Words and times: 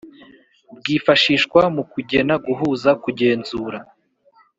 bwifashishwa 0.77 1.61
mu 1.75 1.83
kugena 1.91 2.33
guhuza 2.45 2.89
kugenzura 3.03 3.77